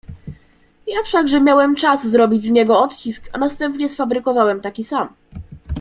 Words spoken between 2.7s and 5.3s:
odcisk i następnie sfabrykowałem taki sam."